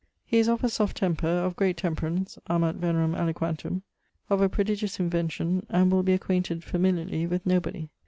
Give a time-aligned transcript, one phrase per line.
[0.25, 3.83] He is of a soft temper, of great temperance (amat Venerem aliquantum):
[4.31, 7.87] of a prodigious invention, and will be acquainted (familiarly) with nobody.